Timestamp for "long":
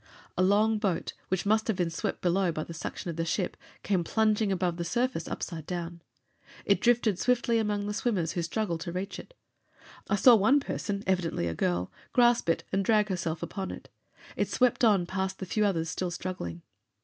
0.41-0.79